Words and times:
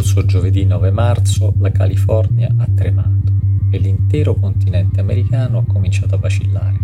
scorso 0.00 0.24
giovedì 0.24 0.64
9 0.64 0.90
marzo 0.92 1.52
la 1.58 1.70
California 1.70 2.48
ha 2.56 2.66
tremato 2.74 3.32
e 3.70 3.76
l'intero 3.76 4.34
continente 4.34 4.98
americano 4.98 5.58
ha 5.58 5.64
cominciato 5.70 6.14
a 6.14 6.18
vacillare. 6.18 6.78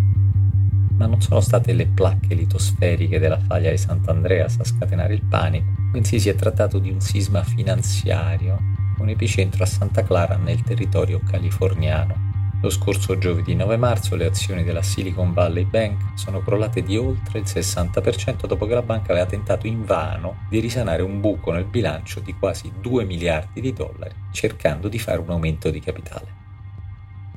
Ma 0.97 1.07
non 1.07 1.19
sono 1.19 1.39
state 1.39 1.73
le 1.73 1.87
placche 1.87 2.35
litosferiche 2.35 3.17
della 3.17 3.39
faglia 3.39 3.71
di 3.71 3.77
Sant'Andreas 3.77 4.59
a 4.59 4.63
scatenare 4.63 5.15
il 5.15 5.23
panico, 5.23 5.65
bensì 5.91 6.19
si 6.19 6.29
è 6.29 6.35
trattato 6.35 6.77
di 6.77 6.91
un 6.91 7.01
sisma 7.01 7.43
finanziario 7.43 8.59
con 8.95 9.09
epicentro 9.09 9.63
a 9.63 9.67
Santa 9.67 10.03
Clara 10.03 10.37
nel 10.37 10.61
territorio 10.61 11.19
californiano 11.19 12.26
lo 12.59 12.69
scorso 12.71 13.19
giovedì 13.19 13.53
9 13.53 13.77
marzo 13.77 14.15
le 14.15 14.25
azioni 14.25 14.63
della 14.63 14.81
Silicon 14.81 15.31
Valley 15.31 15.65
Bank 15.65 16.17
sono 16.17 16.41
crollate 16.41 16.81
di 16.81 16.97
oltre 16.97 17.39
il 17.39 17.45
60% 17.45 18.47
dopo 18.47 18.65
che 18.65 18.73
la 18.73 18.81
banca 18.81 19.11
aveva 19.11 19.27
tentato 19.27 19.67
invano 19.67 20.45
di 20.49 20.59
risanare 20.59 21.03
un 21.03 21.19
buco 21.19 21.51
nel 21.51 21.65
bilancio 21.65 22.19
di 22.19 22.33
quasi 22.33 22.71
2 22.81 23.05
miliardi 23.05 23.61
di 23.61 23.73
dollari 23.73 24.15
cercando 24.31 24.87
di 24.87 24.97
fare 24.97 25.19
un 25.19 25.29
aumento 25.29 25.69
di 25.69 25.79
capitale. 25.79 26.45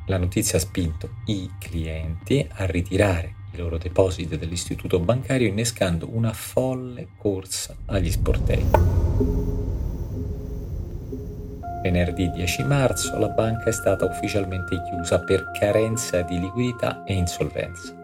La 0.07 0.17
notizia 0.17 0.59
ha 0.59 0.61
spinto 0.61 1.17
i 1.27 1.51
clienti 1.59 2.47
a 2.53 2.65
ritirare 2.65 3.35
i 3.53 3.59
loro 3.59 3.77
depositi 3.77 4.39
dall'istituto 4.39 5.01
bancario 5.01 5.49
innescando 5.49 6.09
una 6.11 6.33
folle 6.33 7.09
corsa 7.19 7.77
agli 7.87 8.11
sportelli. 8.11 9.60
Venerdì 11.83 12.31
10 12.31 12.65
marzo 12.65 13.19
la 13.19 13.31
banca 13.31 13.71
è 13.71 13.73
stata 13.73 14.05
ufficialmente 14.05 14.83
chiusa 14.83 15.19
per 15.19 15.51
carenza 15.59 16.21
di 16.21 16.39
liquidità 16.39 17.03
e 17.05 17.15
insolvenza. 17.15 17.95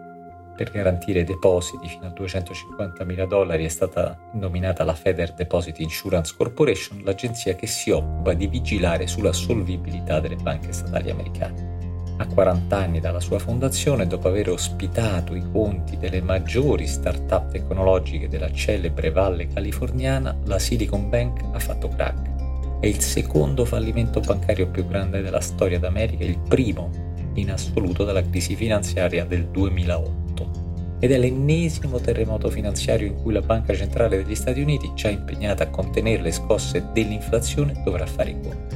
Per 0.55 0.71
garantire 0.71 1.23
depositi 1.23 1.87
fino 1.87 2.07
a 2.07 2.09
250 2.09 3.03
mila 3.03 3.27
dollari 3.27 3.65
è 3.65 3.69
stata 3.69 4.17
nominata 4.31 4.83
la 4.83 4.95
Feder 4.95 5.33
Deposit 5.33 5.77
Insurance 5.79 6.33
Corporation, 6.35 7.03
l'agenzia 7.03 7.53
che 7.53 7.67
si 7.67 7.91
occupa 7.91 8.33
di 8.33 8.47
vigilare 8.47 9.05
sulla 9.05 9.31
solvibilità 9.31 10.19
delle 10.19 10.37
banche 10.37 10.71
statali 10.71 11.11
americane. 11.11 11.75
A 12.17 12.25
40 12.25 12.75
anni 12.75 12.99
dalla 12.99 13.19
sua 13.19 13.37
fondazione, 13.37 14.07
dopo 14.07 14.27
aver 14.27 14.49
ospitato 14.49 15.35
i 15.35 15.43
conti 15.51 15.97
delle 15.97 16.23
maggiori 16.23 16.87
start-up 16.87 17.51
tecnologiche 17.51 18.27
della 18.27 18.51
celebre 18.51 19.11
valle 19.11 19.45
californiana, 19.45 20.35
la 20.45 20.57
Silicon 20.57 21.09
Bank 21.09 21.43
ha 21.53 21.59
fatto 21.59 21.89
crack 21.89 22.36
è 22.79 22.85
il 22.85 22.99
secondo 23.01 23.65
fallimento 23.65 24.19
bancario 24.19 24.67
più 24.67 24.85
grande 24.85 25.21
della 25.21 25.41
storia 25.41 25.79
d'America, 25.79 26.23
il 26.23 26.37
primo 26.37 26.89
in 27.33 27.51
assoluto 27.51 28.03
dalla 28.03 28.23
crisi 28.23 28.55
finanziaria 28.55 29.25
del 29.25 29.47
2008 29.47 30.95
ed 30.99 31.11
è 31.11 31.17
l'ennesimo 31.17 31.99
terremoto 31.99 32.49
finanziario 32.49 33.07
in 33.07 33.21
cui 33.21 33.33
la 33.33 33.41
Banca 33.41 33.75
Centrale 33.75 34.17
degli 34.17 34.35
Stati 34.35 34.61
Uniti, 34.61 34.91
già 34.95 35.09
impegnata 35.09 35.63
a 35.63 35.69
contenere 35.69 36.23
le 36.23 36.31
scosse 36.31 36.85
dell'inflazione, 36.91 37.81
dovrà 37.83 38.05
fare 38.05 38.31
i 38.31 38.39
conti. 38.41 38.75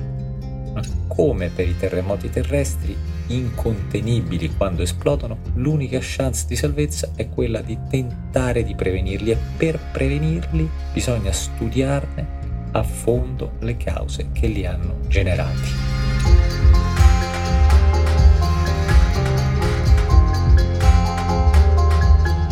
Ma 0.74 0.82
come 1.08 1.50
per 1.50 1.68
i 1.68 1.76
terremoti 1.78 2.30
terrestri, 2.30 2.96
incontenibili 3.28 4.56
quando 4.56 4.84
esplodono, 4.84 5.38
l'unica 5.56 5.98
chance 6.00 6.46
di 6.48 6.56
salvezza 6.56 7.12
è 7.16 7.28
quella 7.28 7.62
di 7.62 7.78
tentare 7.90 8.64
di 8.64 8.76
prevenirli 8.76 9.32
e 9.32 9.38
per 9.58 9.80
prevenirli 9.92 10.70
bisogna 10.94 11.32
studiarne 11.32 12.41
a 12.72 12.84
fondo 12.84 13.54
le 13.60 13.76
cause 13.78 14.32
che 14.32 14.48
li 14.48 14.66
hanno 14.66 15.00
generati. 15.08 15.70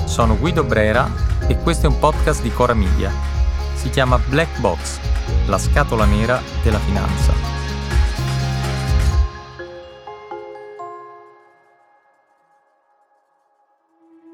Sono 0.06 0.38
Guido 0.38 0.64
Brera 0.64 1.10
e 1.48 1.58
questo 1.60 1.88
è 1.88 1.90
un 1.90 2.00
podcast 2.00 2.42
di 2.42 2.52
Cora 2.52 2.74
Media. 2.74 3.12
Si 3.76 3.90
chiama 3.90 4.18
Black 4.18 4.60
Box, 4.60 5.00
la 5.48 5.58
scatola 5.58 6.06
nera 6.06 6.42
della 6.62 6.80
finanza. 6.80 7.34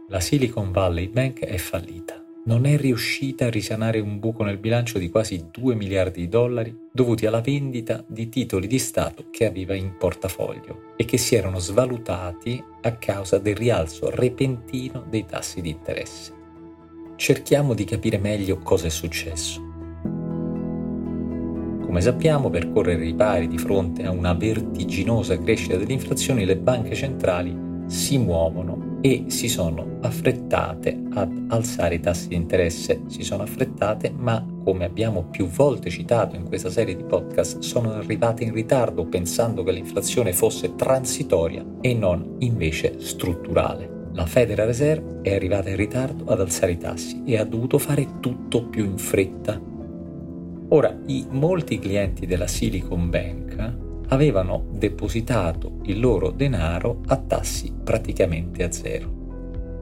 La 0.09 0.19
Silicon 0.19 0.71
Valley 0.71 1.09
Bank 1.09 1.41
è 1.41 1.57
fallita 1.57 2.24
non 2.47 2.65
è 2.65 2.77
riuscita 2.77 3.45
a 3.45 3.49
risanare 3.49 3.99
un 3.99 4.19
buco 4.19 4.43
nel 4.43 4.59
bilancio 4.59 4.99
di 4.99 5.09
quasi 5.09 5.47
2 5.51 5.73
miliardi 5.73 6.21
di 6.21 6.27
dollari 6.27 6.75
dovuti 6.91 7.25
alla 7.25 7.41
vendita 7.41 8.03
di 8.07 8.29
titoli 8.29 8.67
di 8.67 8.77
Stato 8.77 9.25
che 9.31 9.45
aveva 9.45 9.73
in 9.73 9.95
portafoglio 9.97 10.93
e 10.95 11.05
che 11.05 11.17
si 11.17 11.33
erano 11.35 11.57
svalutati 11.57 12.63
a 12.81 12.91
causa 12.97 13.39
del 13.39 13.55
rialzo 13.55 14.11
repentino 14.11 15.03
dei 15.09 15.25
tassi 15.25 15.59
di 15.61 15.71
interesse. 15.71 16.33
Cerchiamo 17.15 17.73
di 17.73 17.83
capire 17.83 18.19
meglio 18.19 18.59
cosa 18.59 18.87
è 18.87 18.91
successo. 18.91 19.73
Come 21.81 22.01
sappiamo, 22.01 22.51
per 22.51 22.71
correre 22.71 23.07
i 23.07 23.15
pari 23.15 23.47
di 23.47 23.57
fronte 23.57 24.03
a 24.03 24.11
una 24.11 24.33
vertiginosa 24.33 25.39
crescita 25.39 25.77
dell'inflazione, 25.77 26.45
le 26.45 26.57
banche 26.57 26.93
centrali 26.93 27.57
si 27.87 28.17
muovono 28.19 28.84
e 29.05 29.25
si 29.27 29.47
sono 29.49 29.99
affrettate 30.01 30.99
ad 31.13 31.45
alzare 31.49 31.93
i 31.93 31.99
tassi 31.99 32.29
di 32.29 32.33
interesse. 32.33 33.03
Si 33.05 33.21
sono 33.21 33.43
affrettate, 33.43 34.11
ma 34.11 34.43
come 34.63 34.83
abbiamo 34.83 35.25
più 35.25 35.45
volte 35.45 35.91
citato 35.91 36.35
in 36.35 36.47
questa 36.47 36.71
serie 36.71 36.95
di 36.95 37.03
podcast, 37.03 37.59
sono 37.59 37.91
arrivate 37.91 38.43
in 38.43 38.51
ritardo 38.51 39.05
pensando 39.05 39.61
che 39.61 39.73
l'inflazione 39.73 40.33
fosse 40.33 40.73
transitoria 40.73 41.63
e 41.81 41.93
non 41.93 42.37
invece 42.39 42.99
strutturale. 42.99 44.07
La 44.13 44.25
Federal 44.25 44.65
Reserve 44.65 45.19
è 45.21 45.35
arrivata 45.35 45.69
in 45.69 45.75
ritardo 45.75 46.25
ad 46.25 46.39
alzare 46.39 46.71
i 46.71 46.77
tassi 46.77 47.21
e 47.25 47.37
ha 47.37 47.43
dovuto 47.43 47.77
fare 47.77 48.07
tutto 48.19 48.63
più 48.69 48.85
in 48.85 48.97
fretta. 48.97 49.61
Ora, 50.69 50.97
i 51.05 51.27
molti 51.29 51.77
clienti 51.77 52.25
della 52.25 52.47
Silicon 52.47 53.11
Bank 53.11 53.83
avevano 54.09 54.65
depositato 54.71 55.79
il 55.83 55.99
loro 55.99 56.31
denaro 56.31 57.01
a 57.07 57.17
tassi 57.17 57.73
praticamente 57.83 58.63
a 58.63 58.71
zero. 58.71 59.23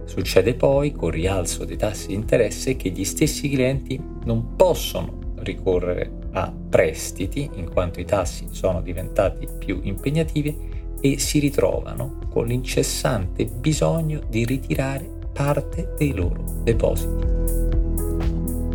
Succede 0.06 0.53
poi, 0.53 0.91
con 0.91 1.09
rialzo 1.09 1.66
dei 1.66 1.78
tassi 1.78 2.07
di 2.07 2.16
interesse, 2.16 2.75
che 2.75 2.89
gli 2.89 3.06
stessi 3.06 3.50
clienti 3.50 4.00
non 4.25 4.56
possono 4.56 5.22
ricorrere 5.38 6.12
a 6.31 6.53
prestiti 6.69 7.50
in 7.56 7.69
quanto 7.69 8.00
i 8.00 8.06
tassi 8.06 8.47
sono 8.51 8.81
diventati 8.81 9.47
più 9.57 9.79
impegnativi 9.83 10.72
e 11.00 11.19
si 11.19 11.39
ritrovano 11.39 12.19
con 12.29 12.47
l'incessante 12.47 13.45
bisogno 13.45 14.22
di 14.29 14.45
ritirare 14.45 15.09
parte 15.33 15.94
dei 15.97 16.13
loro 16.13 16.44
depositi. 16.63 17.31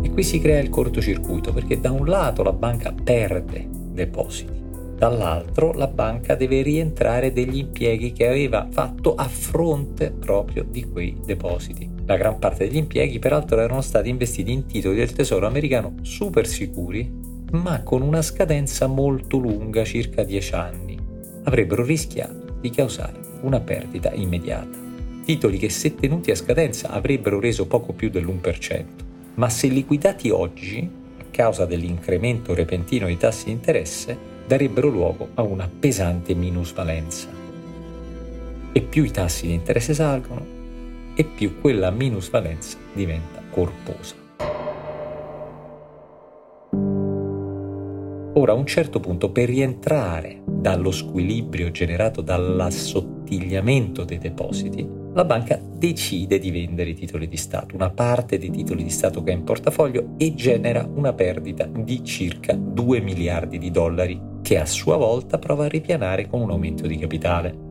E 0.01 0.11
qui 0.11 0.23
si 0.23 0.39
crea 0.39 0.59
il 0.59 0.69
cortocircuito 0.69 1.51
perché 1.53 1.79
da 1.79 1.91
un 1.91 2.05
lato 2.05 2.43
la 2.43 2.53
banca 2.53 2.93
perde 2.93 3.67
depositi 3.69 4.68
dall'altro 4.99 5.71
la 5.71 5.87
banca 5.87 6.35
deve 6.35 6.61
rientrare 6.61 7.31
degli 7.31 7.59
impieghi 7.59 8.11
che 8.11 8.27
aveva 8.27 8.67
fatto 8.69 9.15
a 9.15 9.29
fronte 9.29 10.11
proprio 10.11 10.65
di 10.69 10.83
quei 10.83 11.15
depositi. 11.25 11.89
La 12.05 12.17
gran 12.17 12.37
parte 12.37 12.67
degli 12.67 12.75
impieghi 12.75 13.17
peraltro 13.17 13.61
erano 13.61 13.79
stati 13.79 14.09
investiti 14.09 14.51
in 14.51 14.65
titoli 14.65 14.97
del 14.97 15.13
tesoro 15.13 15.47
americano 15.47 15.95
super 16.01 16.45
sicuri, 16.45 17.09
ma 17.51 17.81
con 17.81 18.01
una 18.01 18.21
scadenza 18.21 18.87
molto 18.87 19.37
lunga, 19.37 19.85
circa 19.85 20.23
10 20.23 20.53
anni. 20.55 20.99
Avrebbero 21.43 21.85
rischiato 21.85 22.57
di 22.59 22.69
causare 22.69 23.17
una 23.43 23.61
perdita 23.61 24.11
immediata. 24.11 24.77
Titoli 25.23 25.57
che 25.57 25.69
se 25.69 25.95
tenuti 25.95 26.31
a 26.31 26.35
scadenza 26.35 26.89
avrebbero 26.89 27.39
reso 27.39 27.67
poco 27.67 27.93
più 27.93 28.09
dell'1%, 28.09 28.83
ma 29.35 29.47
se 29.47 29.67
liquidati 29.67 30.29
oggi, 30.29 30.89
a 31.19 31.23
causa 31.31 31.65
dell'incremento 31.65 32.53
repentino 32.53 33.05
dei 33.05 33.15
tassi 33.15 33.45
di 33.45 33.51
interesse, 33.51 34.28
darebbero 34.49 34.87
luogo 34.87 35.29
a 35.35 35.43
una 35.43 35.69
pesante 35.69 36.33
minusvalenza. 36.33 37.27
E 38.71 38.81
più 38.81 39.03
i 39.03 39.11
tassi 39.11 39.45
di 39.45 39.53
interesse 39.53 39.93
salgono, 39.93 40.43
e 41.13 41.23
più 41.23 41.61
quella 41.61 41.91
minusvalenza 41.91 42.79
diventa 42.91 43.43
corposa. 43.51 44.15
Ora, 48.33 48.53
a 48.53 48.55
un 48.55 48.65
certo 48.65 48.99
punto, 48.99 49.29
per 49.31 49.49
rientrare 49.49 50.41
dallo 50.43 50.89
squilibrio 50.89 51.69
generato 51.69 52.21
dall'assottigliamento 52.21 54.03
dei 54.03 54.17
depositi, 54.17 54.83
la 55.13 55.25
banca 55.25 55.61
decide 55.61 56.39
di 56.39 56.49
vendere 56.49 56.89
i 56.89 56.95
titoli 56.95 57.27
di 57.27 57.37
Stato, 57.37 57.75
una 57.75 57.91
parte 57.91 58.39
dei 58.39 58.49
titoli 58.49 58.83
di 58.83 58.89
Stato 58.89 59.21
che 59.21 59.29
ha 59.29 59.35
in 59.35 59.43
portafoglio 59.43 60.15
e 60.17 60.33
genera 60.33 60.89
una 60.91 61.13
perdita 61.13 61.65
di 61.65 62.03
circa 62.03 62.53
2 62.53 62.99
miliardi 63.01 63.59
di 63.59 63.69
dollari 63.69 64.28
che 64.41 64.57
a 64.57 64.65
sua 64.65 64.97
volta 64.97 65.37
prova 65.37 65.65
a 65.65 65.69
ripianare 65.69 66.27
con 66.27 66.41
un 66.41 66.51
aumento 66.51 66.87
di 66.87 66.97
capitale. 66.97 67.67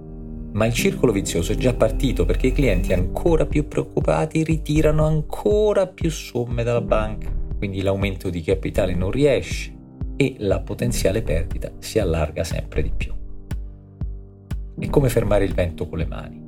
Ma 0.53 0.67
il 0.67 0.73
circolo 0.73 1.13
vizioso 1.13 1.53
è 1.53 1.57
già 1.57 1.75
partito 1.75 2.25
perché 2.25 2.49
i 2.49 2.53
clienti 2.53 2.93
ancora 2.93 3.47
più 3.47 3.69
preoccupati 3.69 4.43
ritirano 4.43 5.05
ancora 5.05 5.87
più 5.87 6.11
somme 6.11 6.63
dalla 6.65 6.81
banca, 6.81 7.31
quindi 7.57 7.83
l'aumento 7.83 8.31
di 8.31 8.43
capitale 8.43 8.95
non 8.95 9.11
riesce 9.11 9.75
e 10.17 10.37
la 10.39 10.61
potenziale 10.61 11.23
perdita 11.23 11.71
si 11.79 11.99
allarga 11.99 12.45
sempre 12.45 12.83
di 12.83 12.93
più. 12.97 13.13
È 14.79 14.89
come 14.89 15.09
fermare 15.09 15.45
il 15.45 15.55
vento 15.55 15.89
con 15.89 15.99
le 15.99 16.07
mani. 16.07 16.47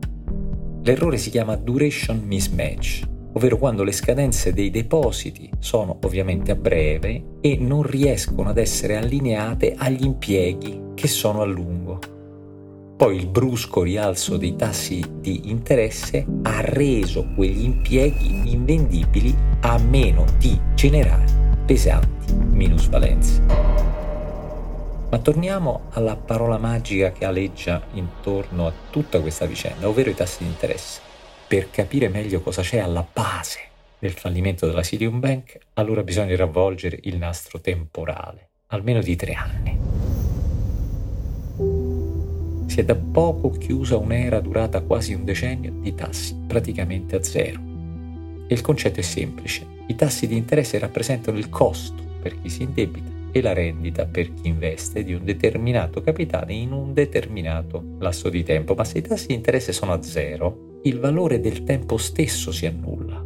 L'errore 0.83 1.19
si 1.19 1.31
chiama 1.31 1.57
duration 1.57 2.23
mismatch 2.25 3.19
ovvero 3.33 3.57
quando 3.59 3.85
le 3.85 3.93
scadenze 3.93 4.53
dei 4.53 4.71
depositi 4.71 5.51
sono 5.59 5.99
ovviamente 6.03 6.51
a 6.51 6.57
breve 6.57 7.39
e 7.41 7.57
non 7.59 7.83
riescono 7.83 8.51
ad 8.51 8.59
essere 8.59 8.97
allineate 8.97 9.75
agli 9.77 10.05
impieghi 10.05 10.81
che 10.95 11.09
sono 11.09 11.43
a 11.43 11.47
lungo. 11.47 11.99
Poi 12.97 13.17
il 13.17 13.29
brusco 13.29 13.83
rialzo 13.83 14.37
dei 14.37 14.57
tassi 14.57 15.03
di 15.21 15.49
interesse 15.51 16.27
ha 16.43 16.61
reso 16.61 17.27
quegli 17.35 17.65
impieghi 17.65 18.53
invendibili 18.53 19.35
a 19.61 19.79
meno 19.79 20.27
di 20.39 20.61
generare 20.75 21.25
pesanti 21.65 22.35
minusvalenze. 22.35 23.41
Ma 25.11 25.19
torniamo 25.19 25.87
alla 25.93 26.15
parola 26.15 26.59
magica 26.59 27.11
che 27.11 27.25
aleggia 27.25 27.83
intorno 27.95 28.67
a 28.67 28.73
tutta 28.91 29.21
questa 29.21 29.47
vicenda, 29.47 29.89
ovvero 29.89 30.11
i 30.11 30.15
tassi 30.15 30.45
di 30.45 30.51
interesse. 30.51 31.10
Per 31.51 31.69
capire 31.69 32.09
meglio 32.09 32.43
cosa 32.43 32.63
c'è 32.63 32.79
alla 32.79 33.05
base 33.13 33.59
del 33.99 34.13
fallimento 34.13 34.69
della 34.69 34.85
Citium 34.85 35.19
Bank, 35.19 35.59
allora 35.75 36.05
bisogna 36.05 36.37
ravvolgere 36.37 37.01
il 37.03 37.17
nastro 37.17 37.61
temporale, 37.61 38.51
almeno 38.69 39.01
di 39.01 39.17
tre 39.17 39.33
anni. 39.33 39.77
Si 42.69 42.79
è 42.79 42.85
da 42.85 42.95
poco 42.95 43.51
chiusa 43.51 43.97
un'era 43.97 44.39
durata 44.39 44.81
quasi 44.83 45.13
un 45.13 45.25
decennio 45.25 45.73
di 45.81 45.93
tassi 45.93 46.37
praticamente 46.47 47.17
a 47.17 47.23
zero. 47.25 47.61
E 48.47 48.55
il 48.55 48.61
concetto 48.61 49.01
è 49.01 49.03
semplice. 49.03 49.67
I 49.89 49.97
tassi 49.97 50.29
di 50.29 50.37
interesse 50.37 50.79
rappresentano 50.79 51.37
il 51.37 51.49
costo 51.49 52.01
per 52.23 52.41
chi 52.41 52.49
si 52.49 52.63
indebita 52.63 53.11
e 53.33 53.43
la 53.43 53.53
rendita 53.53 54.07
per 54.07 54.33
chi 54.35 54.47
investe 54.47 55.03
di 55.03 55.15
un 55.15 55.25
determinato 55.25 56.01
capitale 56.01 56.53
in 56.53 56.71
un 56.71 56.95
determinato 56.95 57.97
lasso 57.99 58.29
di 58.29 58.45
tempo. 58.45 58.75
Ma 58.75 58.85
se 58.85 58.99
i 58.99 59.03
tassi 59.03 59.27
di 59.27 59.35
interesse 59.35 59.73
sono 59.73 59.93
a 59.93 60.01
zero, 60.01 60.69
il 60.83 60.99
valore 60.99 61.41
del 61.41 61.63
tempo 61.65 61.99
stesso 61.99 62.53
si 62.53 62.65
annulla. 62.65 63.23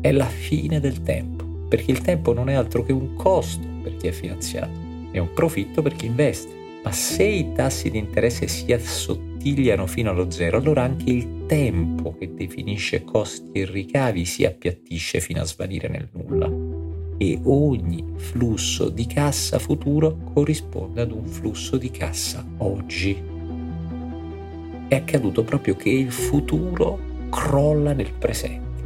È 0.00 0.10
la 0.10 0.26
fine 0.26 0.80
del 0.80 1.02
tempo, 1.02 1.44
perché 1.68 1.90
il 1.90 2.00
tempo 2.00 2.32
non 2.32 2.48
è 2.48 2.54
altro 2.54 2.82
che 2.82 2.92
un 2.92 3.14
costo 3.14 3.66
per 3.82 3.96
chi 3.96 4.06
è 4.06 4.12
finanziato, 4.12 4.70
è 5.10 5.18
un 5.18 5.32
profitto 5.34 5.82
per 5.82 5.94
chi 5.94 6.06
investe. 6.06 6.60
Ma 6.82 6.90
se 6.90 7.24
i 7.24 7.52
tassi 7.52 7.90
di 7.90 7.98
interesse 7.98 8.48
si 8.48 8.72
assottigliano 8.72 9.86
fino 9.86 10.10
allo 10.10 10.30
zero, 10.30 10.56
allora 10.56 10.82
anche 10.82 11.10
il 11.10 11.44
tempo 11.46 12.16
che 12.18 12.34
definisce 12.34 13.04
costi 13.04 13.60
e 13.60 13.66
ricavi 13.66 14.24
si 14.24 14.44
appiattisce 14.44 15.20
fino 15.20 15.42
a 15.42 15.44
svanire 15.44 15.88
nel 15.88 16.08
nulla. 16.10 16.50
E 17.18 17.38
ogni 17.44 18.04
flusso 18.16 18.88
di 18.88 19.06
cassa 19.06 19.60
futuro 19.60 20.16
corrisponde 20.32 21.02
ad 21.02 21.12
un 21.12 21.26
flusso 21.26 21.76
di 21.76 21.90
cassa 21.90 22.44
oggi. 22.58 23.31
È 24.92 24.96
accaduto 24.96 25.42
proprio 25.42 25.74
che 25.74 25.88
il 25.88 26.12
futuro 26.12 26.98
crolla 27.30 27.94
nel 27.94 28.12
presente. 28.12 28.82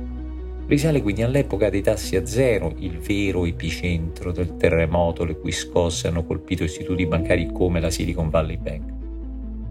Risale 0.69 1.03
quindi 1.03 1.25
all'epoca 1.25 1.69
dei 1.69 1.83
tassi 1.83 2.15
a 2.15 2.25
zero, 2.25 2.73
il 2.79 2.99
vero 3.01 3.45
epicentro 3.45 4.31
del 4.31 4.57
terremoto 4.57 5.25
le 5.25 5.37
cui 5.37 5.51
scosse 5.51 6.07
hanno 6.07 6.23
colpito 6.23 6.63
istituti 6.63 7.07
bancari 7.07 7.51
come 7.51 7.81
la 7.81 7.91
Silicon 7.91 8.31
Valley 8.31 8.57
Bank. 8.57 8.93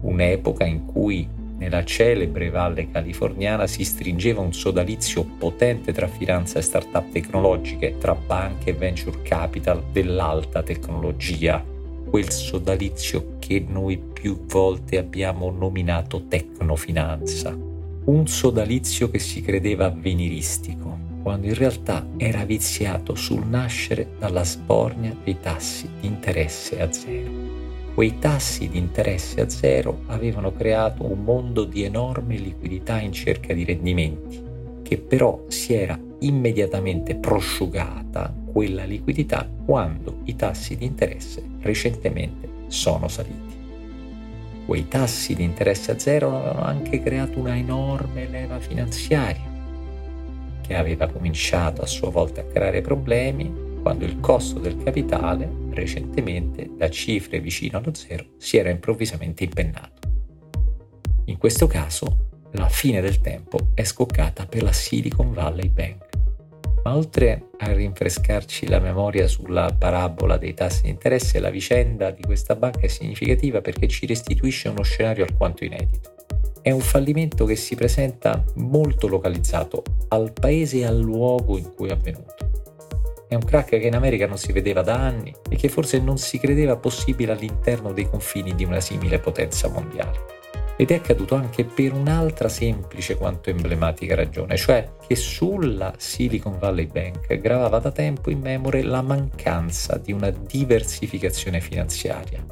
Un'epoca 0.02 0.66
in 0.66 0.84
cui 0.84 1.26
nella 1.56 1.82
celebre 1.84 2.50
valle 2.50 2.90
californiana 2.90 3.66
si 3.66 3.82
stringeva 3.82 4.42
un 4.42 4.52
sodalizio 4.52 5.24
potente 5.38 5.94
tra 5.94 6.06
finanza 6.06 6.58
e 6.58 6.62
start-up 6.62 7.12
tecnologiche, 7.12 7.96
tra 7.96 8.14
banche 8.14 8.68
e 8.68 8.74
venture 8.74 9.22
capital 9.22 9.84
dell'alta 9.90 10.62
tecnologia, 10.62 11.64
quel 12.10 12.30
sodalizio 12.30 13.35
che 13.46 13.64
noi 13.64 13.96
più 13.96 14.44
volte 14.46 14.98
abbiamo 14.98 15.52
nominato 15.52 16.26
tecnofinanza 16.26 17.56
un 18.06 18.26
sodalizio 18.26 19.08
che 19.08 19.20
si 19.20 19.40
credeva 19.40 19.86
avveniristico, 19.86 20.98
quando 21.22 21.46
in 21.46 21.54
realtà 21.54 22.06
era 22.16 22.44
viziato 22.44 23.14
sul 23.14 23.46
nascere 23.46 24.10
dalla 24.18 24.44
sbornia 24.44 25.14
dei 25.22 25.38
tassi 25.40 25.88
di 26.00 26.08
interesse 26.08 26.80
a 26.80 26.92
zero. 26.92 27.30
Quei 27.94 28.18
tassi 28.18 28.68
di 28.68 28.78
interesse 28.78 29.40
a 29.40 29.48
zero 29.48 30.02
avevano 30.06 30.52
creato 30.52 31.04
un 31.04 31.22
mondo 31.22 31.64
di 31.64 31.82
enorme 31.82 32.36
liquidità 32.36 33.00
in 33.00 33.12
cerca 33.12 33.54
di 33.54 33.64
rendimenti, 33.64 34.42
che 34.82 34.98
però 34.98 35.44
si 35.48 35.72
era 35.72 35.98
immediatamente 36.20 37.16
prosciugata 37.16 38.32
quella 38.44 38.84
liquidità 38.84 39.48
quando 39.64 40.20
i 40.24 40.36
tassi 40.36 40.76
di 40.76 40.84
interesse 40.84 41.42
recentemente 41.60 42.55
sono 42.68 43.08
saliti 43.08 43.56
quei 44.66 44.88
tassi 44.88 45.36
di 45.36 45.44
interesse 45.44 45.92
a 45.92 45.98
zero 45.98 46.36
avevano 46.36 46.64
anche 46.64 47.00
creato 47.00 47.38
una 47.38 47.56
enorme 47.56 48.26
leva 48.26 48.58
finanziaria 48.58 49.54
che 50.60 50.74
aveva 50.74 51.06
cominciato 51.06 51.82
a 51.82 51.86
sua 51.86 52.10
volta 52.10 52.40
a 52.40 52.44
creare 52.44 52.80
problemi 52.80 53.78
quando 53.80 54.04
il 54.04 54.18
costo 54.18 54.58
del 54.58 54.82
capitale 54.82 55.48
recentemente 55.70 56.68
da 56.76 56.90
cifre 56.90 57.38
vicino 57.38 57.78
allo 57.78 57.94
zero 57.94 58.24
si 58.38 58.56
era 58.56 58.68
improvvisamente 58.68 59.44
impennato. 59.44 60.08
In 61.26 61.38
questo 61.38 61.68
caso 61.68 62.30
la 62.52 62.68
fine 62.68 63.00
del 63.00 63.20
tempo 63.20 63.68
è 63.74 63.84
scoccata 63.84 64.46
per 64.46 64.64
la 64.64 64.72
Silicon 64.72 65.32
Valley 65.32 65.68
Bank 65.68 66.05
ma 66.86 66.94
oltre 66.94 67.48
a 67.58 67.72
rinfrescarci 67.72 68.68
la 68.68 68.78
memoria 68.78 69.26
sulla 69.26 69.74
parabola 69.76 70.36
dei 70.36 70.54
tassi 70.54 70.82
di 70.82 70.90
interesse, 70.90 71.40
la 71.40 71.50
vicenda 71.50 72.12
di 72.12 72.22
questa 72.22 72.54
banca 72.54 72.82
è 72.82 72.86
significativa 72.86 73.60
perché 73.60 73.88
ci 73.88 74.06
restituisce 74.06 74.68
uno 74.68 74.84
scenario 74.84 75.24
alquanto 75.24 75.64
inedito. 75.64 76.14
È 76.62 76.70
un 76.70 76.78
fallimento 76.78 77.44
che 77.44 77.56
si 77.56 77.74
presenta 77.74 78.44
molto 78.54 79.08
localizzato 79.08 79.82
al 80.10 80.32
paese 80.32 80.78
e 80.78 80.86
al 80.86 81.00
luogo 81.00 81.58
in 81.58 81.74
cui 81.74 81.88
è 81.88 81.92
avvenuto. 81.92 82.36
È 83.26 83.34
un 83.34 83.42
crack 83.42 83.70
che 83.70 83.86
in 83.88 83.96
America 83.96 84.28
non 84.28 84.38
si 84.38 84.52
vedeva 84.52 84.82
da 84.82 84.94
anni 84.94 85.34
e 85.50 85.56
che 85.56 85.68
forse 85.68 85.98
non 85.98 86.18
si 86.18 86.38
credeva 86.38 86.76
possibile 86.76 87.32
all'interno 87.32 87.90
dei 87.92 88.08
confini 88.08 88.54
di 88.54 88.62
una 88.62 88.78
simile 88.78 89.18
potenza 89.18 89.66
mondiale. 89.66 90.35
Ed 90.78 90.90
è 90.90 90.94
accaduto 90.96 91.34
anche 91.34 91.64
per 91.64 91.94
un'altra 91.94 92.50
semplice 92.50 93.16
quanto 93.16 93.48
emblematica 93.48 94.14
ragione, 94.14 94.56
cioè 94.56 94.92
che 95.06 95.16
sulla 95.16 95.94
Silicon 95.96 96.58
Valley 96.58 96.86
Bank 96.86 97.34
gravava 97.38 97.78
da 97.78 97.90
tempo 97.90 98.28
in 98.28 98.40
memore 98.40 98.82
la 98.82 99.00
mancanza 99.00 99.96
di 99.96 100.12
una 100.12 100.28
diversificazione 100.28 101.60
finanziaria. 101.62 102.44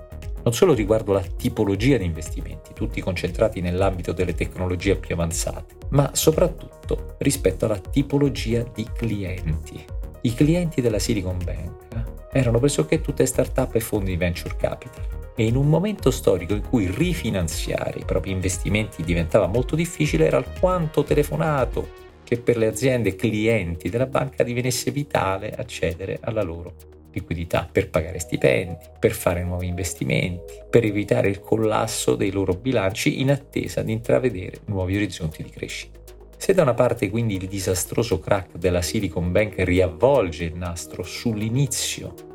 Non 0.43 0.55
solo 0.55 0.73
riguardo 0.73 1.13
la 1.13 1.23
tipologia 1.23 1.99
di 1.99 2.05
investimenti, 2.05 2.73
tutti 2.73 3.03
concentrati 3.03 3.61
nell'ambito 3.61 4.13
delle 4.13 4.35
tecnologie 4.35 4.97
più 4.97 5.15
avanzate, 5.15 5.75
ma 5.91 6.11
soprattutto 6.15 7.17
rispetto 7.19 7.67
alla 7.67 7.79
tipologia 7.79 8.65
di 8.75 8.87
clienti. 8.95 9.85
I 10.23 10.35
clienti 10.35 10.81
della 10.81 10.99
Silicon 10.99 11.39
Bank 11.45 12.31
erano 12.33 12.59
pressoché 12.59 13.03
tutte 13.03 13.27
start-up 13.27 13.75
e 13.75 13.81
fondi 13.81 14.13
di 14.13 14.17
venture 14.17 14.57
capital 14.57 15.14
e 15.37 15.47
in 15.47 15.57
un 15.57 15.69
momento 15.69 16.11
storico 16.11 16.55
in 16.55 16.63
cui 16.69 16.91
rifinanziare 16.91 17.99
i 17.99 18.05
propri 18.05 18.31
investimenti 18.31 19.03
diventava 19.03 19.47
molto 19.47 19.75
difficile 19.75 20.27
era 20.27 20.37
alquanto 20.37 21.03
telefonato 21.03 22.03
che 22.23 22.39
per 22.39 22.57
le 22.57 22.67
aziende 22.67 23.17
clienti 23.17 23.91
della 23.91 24.07
banca 24.07 24.43
divenisse 24.43 24.91
vitale 24.91 25.53
accedere 25.53 26.19
alla 26.23 26.43
loro 26.43 26.93
liquidità 27.13 27.69
per 27.71 27.91
pagare 27.91 28.19
stipendi, 28.19 28.77
per 28.99 29.13
fare 29.13 29.45
nuovi 29.45 29.69
investimenti, 29.69 30.55
per 30.69 30.85
evitare 30.85 31.29
il 31.29 31.41
collasso 31.41 32.17
dei 32.17 32.33
loro 32.33 32.55
bilanci 32.55 33.21
in 33.21 33.31
attesa 33.31 33.83
di 33.83 33.93
intravedere 33.93 34.61
nuovi 34.67 34.97
orizzonti 34.97 35.43
di 35.43 35.51
crescita. 35.51 36.01
Se 36.37 36.53
da 36.53 36.63
una 36.63 36.75
parte 36.75 37.11
quindi 37.11 37.37
il 37.37 37.47
disastroso 37.47 38.19
crack 38.19 38.57
della 38.57 38.83
Silicon 38.83 39.31
Bank 39.31 39.55
riavvolge 39.59 40.45
il 40.45 40.57
nastro 40.57 41.03
sull'inizio 41.03 42.34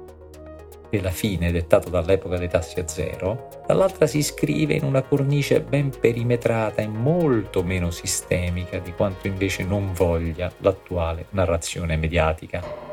della 0.89 1.12
fine 1.12 1.51
dettato 1.51 1.89
dall'epoca 1.89 2.38
dei 2.38 2.50
tassi 2.50 2.79
a 2.79 2.88
zero, 2.88 3.63
dall'altra 3.65 4.08
si 4.08 4.17
iscrive 4.19 4.74
in 4.74 4.84
una 4.84 5.01
cornice 5.03 5.62
ben 5.62 5.91
perimetrata 5.98 6.81
e 6.81 6.88
molto 6.88 7.63
meno 7.63 7.91
sistemica 7.91 8.79
di 8.79 8.93
quanto 8.93 9.27
invece 9.27 9.63
non 9.63 9.93
voglia 9.93 10.51
l'attuale 10.60 11.25
narrazione 11.31 11.96
mediatica. 11.98 12.88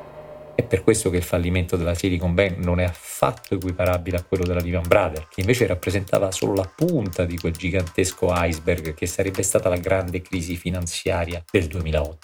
È 0.55 0.63
per 0.63 0.83
questo 0.83 1.11
che 1.11 1.19
il 1.19 1.23
fallimento 1.23 1.77
della 1.77 1.95
Silicon 1.95 2.33
Bank 2.33 2.57
non 2.57 2.81
è 2.81 2.85
affatto 2.85 3.55
equiparabile 3.55 4.17
a 4.17 4.23
quello 4.23 4.45
della 4.45 4.61
Lehman 4.61 4.89
Brothers, 4.89 5.27
che 5.29 5.41
invece 5.41 5.67
rappresentava 5.67 6.31
solo 6.31 6.55
la 6.55 6.73
punta 6.75 7.27
di 7.27 7.37
quel 7.37 7.53
gigantesco 7.53 8.29
iceberg 8.33 8.95
che 8.95 9.07
sarebbe 9.07 9.43
stata 9.43 9.69
la 9.69 9.77
grande 9.77 10.23
crisi 10.23 10.57
finanziaria 10.57 11.45
del 11.51 11.67
2008. 11.67 12.19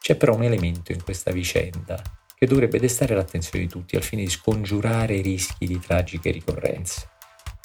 C'è 0.00 0.16
però 0.16 0.34
un 0.34 0.42
elemento 0.42 0.90
in 0.90 1.02
questa 1.04 1.30
vicenda 1.30 2.00
che 2.38 2.46
dovrebbe 2.46 2.78
destare 2.78 3.14
l'attenzione 3.14 3.64
di 3.64 3.70
tutti 3.70 3.96
al 3.96 4.02
fine 4.02 4.22
di 4.22 4.28
scongiurare 4.28 5.14
i 5.14 5.22
rischi 5.22 5.66
di 5.66 5.78
tragiche 5.78 6.30
ricorrenze. 6.30 7.08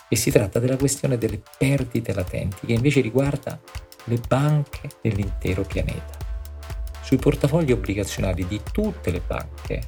E 0.07 0.15
si 0.15 0.31
tratta 0.31 0.59
della 0.59 0.77
questione 0.77 1.17
delle 1.17 1.41
perdite 1.57 2.13
latenti, 2.13 2.67
che 2.67 2.73
invece 2.73 3.01
riguarda 3.01 3.59
le 4.05 4.19
banche 4.25 4.89
dell'intero 5.01 5.63
pianeta. 5.63 6.17
Sui 7.01 7.17
portafogli 7.17 7.73
obbligazionari 7.73 8.47
di 8.47 8.61
tutte 8.71 9.11
le 9.11 9.21
banche 9.25 9.83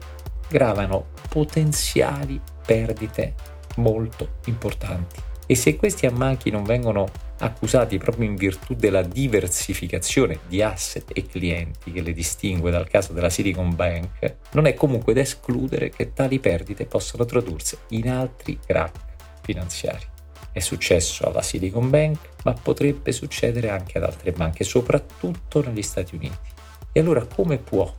gravano 0.49 1.11
potenziali 1.29 2.41
perdite 2.65 3.35
molto 3.77 4.39
importanti. 4.45 5.31
E 5.45 5.55
se 5.55 5.75
questi 5.75 6.05
ammanchi 6.05 6.49
non 6.49 6.63
vengono 6.63 7.09
accusati 7.39 7.97
proprio 7.97 8.25
in 8.25 8.35
virtù 8.35 8.73
della 8.75 9.01
diversificazione 9.01 10.39
di 10.47 10.61
asset 10.61 11.11
e 11.13 11.25
clienti 11.25 11.91
che 11.91 12.01
le 12.01 12.13
distingue 12.13 12.71
dal 12.71 12.87
caso 12.87 13.11
della 13.11 13.29
Silicon 13.29 13.75
Bank, 13.75 14.35
non 14.51 14.65
è 14.65 14.73
comunque 14.73 15.13
da 15.13 15.21
escludere 15.21 15.89
che 15.89 16.13
tali 16.13 16.39
perdite 16.39 16.85
possano 16.85 17.25
tradursi 17.25 17.77
in 17.89 18.09
altri 18.09 18.57
crack 18.65 18.99
finanziari. 19.41 20.05
È 20.51 20.59
successo 20.59 21.25
alla 21.25 21.41
Silicon 21.41 21.89
Bank, 21.89 22.29
ma 22.43 22.53
potrebbe 22.53 23.11
succedere 23.11 23.69
anche 23.69 23.97
ad 23.97 24.03
altre 24.03 24.31
banche, 24.31 24.63
soprattutto 24.63 25.61
negli 25.63 25.81
Stati 25.81 26.15
Uniti. 26.15 26.51
E 26.91 26.99
allora 26.99 27.25
come 27.25 27.57
può 27.57 27.91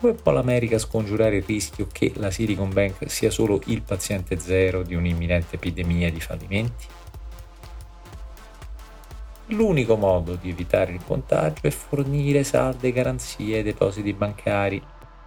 come 0.00 0.14
può 0.14 0.32
l'America 0.32 0.78
scongiurare 0.78 1.36
il 1.36 1.42
rischio 1.42 1.86
che 1.92 2.12
la 2.16 2.30
Silicon 2.30 2.72
Bank 2.72 3.10
sia 3.10 3.30
solo 3.30 3.60
il 3.66 3.82
paziente 3.82 4.38
zero 4.38 4.82
di 4.82 4.94
un'imminente 4.94 5.56
epidemia 5.56 6.10
di 6.10 6.20
fallimenti? 6.20 6.86
L'unico 9.48 9.96
modo 9.96 10.36
di 10.36 10.48
evitare 10.48 10.92
il 10.92 11.04
contagio 11.04 11.66
è 11.66 11.70
fornire 11.70 12.44
salde 12.44 12.92
garanzie 12.92 13.58
ai 13.58 13.62
depositi 13.62 14.12
bancari, 14.14 14.82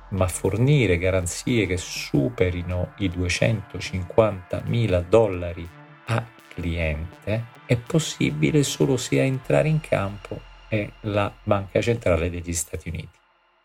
ma 0.10 0.28
fornire 0.28 0.98
garanzie 0.98 1.68
che 1.68 1.78
superino 1.78 2.94
i 2.98 3.10
250 3.10 4.64
mila 4.66 5.02
dollari 5.02 5.68
a 6.06 6.26
cliente 6.48 7.46
è 7.66 7.78
possibile 7.78 8.64
solo 8.64 8.98
se 8.98 9.20
a 9.20 9.24
entrare 9.24 9.68
in 9.68 9.82
campo 9.82 10.40
è 10.68 10.90
la 11.02 11.32
Banca 11.44 11.80
Centrale 11.82 12.30
degli 12.30 12.54
Stati 12.54 12.90
Uniti. 12.90 13.20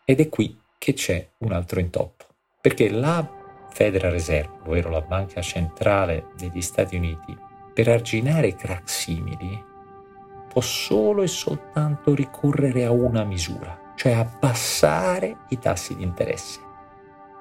Ed 0.05 0.19
è 0.19 0.29
qui 0.29 0.58
che 0.79 0.93
c'è 0.93 1.29
un 1.39 1.51
altro 1.51 1.79
intoppo, 1.79 2.25
perché 2.59 2.89
la 2.89 3.37
Federal 3.69 4.11
Reserve, 4.11 4.61
ovvero 4.65 4.89
la 4.89 5.01
banca 5.01 5.41
centrale 5.41 6.29
degli 6.35 6.61
Stati 6.61 6.95
Uniti, 6.95 7.37
per 7.73 7.89
arginare 7.89 8.55
crack 8.55 8.89
simili, 8.89 9.63
può 10.47 10.61
solo 10.61 11.21
e 11.21 11.27
soltanto 11.27 12.15
ricorrere 12.15 12.85
a 12.85 12.91
una 12.91 13.23
misura, 13.23 13.93
cioè 13.95 14.13
abbassare 14.13 15.41
i 15.49 15.59
tassi 15.59 15.95
di 15.95 16.03
interesse. 16.03 16.59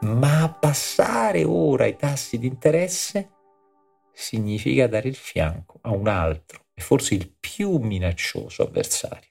Ma 0.01 0.43
abbassare 0.43 1.45
ora 1.45 1.87
i 1.87 1.97
tassi 1.97 2.39
di 2.39 2.47
interesse 2.47 3.31
significa 4.13 4.87
dare 4.89 5.09
il 5.09 5.15
fianco 5.15 5.79
a 5.83 5.91
un 5.91 6.09
altro 6.09 6.67
e 6.75 6.83
forse 6.83 7.15
il 7.15 7.33
più 7.39 7.79
minaccioso 7.79 8.65
avversario, 8.65 9.31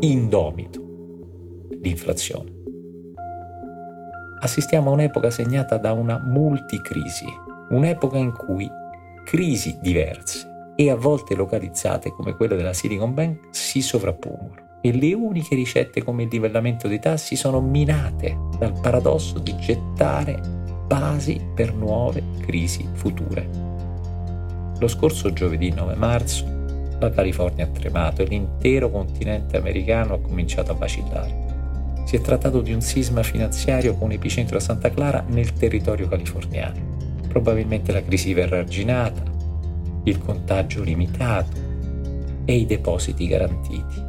indomito, 0.00 0.82
l'inflazione 1.80 2.53
assistiamo 4.44 4.90
a 4.90 4.92
un'epoca 4.92 5.30
segnata 5.30 5.78
da 5.78 5.92
una 5.92 6.18
multicrisi, 6.22 7.26
un'epoca 7.70 8.18
in 8.18 8.30
cui 8.32 8.70
crisi 9.24 9.78
diverse 9.80 10.72
e 10.76 10.90
a 10.90 10.96
volte 10.96 11.34
localizzate 11.34 12.10
come 12.10 12.34
quella 12.34 12.54
della 12.54 12.74
Silicon 12.74 13.14
Bank 13.14 13.48
si 13.50 13.80
sovrappongono 13.80 14.78
e 14.82 14.92
le 14.92 15.14
uniche 15.14 15.54
ricette 15.54 16.02
come 16.02 16.24
il 16.24 16.28
livellamento 16.30 16.88
dei 16.88 17.00
tassi 17.00 17.36
sono 17.36 17.62
minate 17.62 18.36
dal 18.58 18.78
paradosso 18.82 19.38
di 19.38 19.56
gettare 19.56 20.38
basi 20.86 21.40
per 21.54 21.72
nuove 21.72 22.22
crisi 22.40 22.86
future. 22.92 23.48
Lo 24.78 24.88
scorso 24.88 25.32
giovedì 25.32 25.70
9 25.70 25.94
marzo 25.94 26.44
la 26.98 27.10
California 27.10 27.64
ha 27.64 27.68
tremato 27.68 28.20
e 28.20 28.26
l'intero 28.26 28.90
continente 28.90 29.56
americano 29.56 30.14
ha 30.14 30.20
cominciato 30.20 30.72
a 30.72 30.74
vacillare. 30.74 31.43
Si 32.04 32.16
è 32.16 32.20
trattato 32.20 32.60
di 32.60 32.72
un 32.72 32.80
sisma 32.80 33.22
finanziario 33.22 33.94
con 33.94 34.12
epicentro 34.12 34.58
a 34.58 34.60
Santa 34.60 34.90
Clara 34.90 35.24
nel 35.28 35.52
territorio 35.54 36.06
californiano. 36.06 36.92
Probabilmente 37.28 37.92
la 37.92 38.02
crisi 38.02 38.34
verrà 38.34 38.58
arginata, 38.58 39.22
il 40.04 40.18
contagio 40.18 40.82
limitato 40.82 41.56
e 42.44 42.56
i 42.56 42.66
depositi 42.66 43.26
garantiti. 43.26 44.02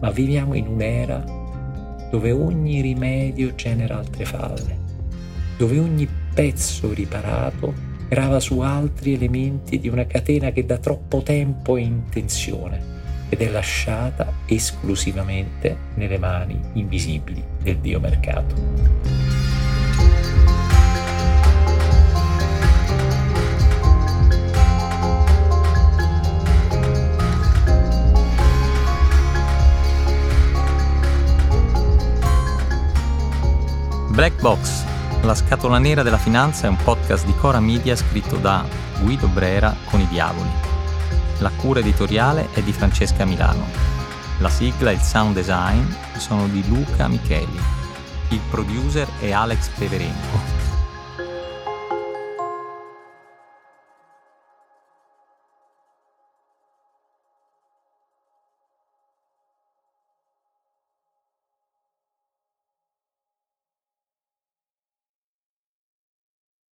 Ma 0.00 0.10
viviamo 0.10 0.54
in 0.54 0.66
un'era 0.66 1.42
dove 2.10 2.30
ogni 2.32 2.80
rimedio 2.80 3.54
genera 3.54 3.98
altre 3.98 4.24
falle, 4.24 4.78
dove 5.58 5.78
ogni 5.78 6.08
pezzo 6.32 6.92
riparato 6.92 7.74
grava 8.08 8.40
su 8.40 8.60
altri 8.60 9.14
elementi 9.14 9.78
di 9.78 9.88
una 9.88 10.06
catena 10.06 10.50
che 10.50 10.64
da 10.64 10.78
troppo 10.78 11.22
tempo 11.22 11.76
è 11.76 11.80
in 11.80 12.08
tensione 12.08 12.93
ed 13.34 13.40
è 13.40 13.48
lasciata 13.48 14.32
esclusivamente 14.46 15.76
nelle 15.94 16.18
mani 16.18 16.56
invisibili 16.74 17.42
del 17.60 17.78
Dio 17.78 17.98
mercato. 17.98 18.54
Black 34.10 34.40
Box, 34.40 34.84
la 35.22 35.34
scatola 35.34 35.78
nera 35.78 36.04
della 36.04 36.18
finanza 36.18 36.68
è 36.68 36.70
un 36.70 36.76
podcast 36.76 37.26
di 37.26 37.34
Cora 37.34 37.58
Media 37.58 37.96
scritto 37.96 38.36
da 38.36 38.64
Guido 39.00 39.26
Brera 39.26 39.74
con 39.86 39.98
i 39.98 40.06
diavoli 40.06 40.73
la 41.44 41.50
cura 41.50 41.80
editoriale 41.80 42.48
è 42.54 42.62
di 42.62 42.72
Francesca 42.72 43.26
Milano. 43.26 43.66
La 44.38 44.48
sigla 44.48 44.90
e 44.90 44.94
il 44.94 45.00
sound 45.00 45.34
design 45.34 45.84
sono 46.16 46.48
di 46.48 46.66
Luca 46.66 47.06
Micheli. 47.06 47.60
Il 48.30 48.40
producer 48.48 49.06
è 49.20 49.30
Alex 49.30 49.68
Peverenco. 49.76 50.73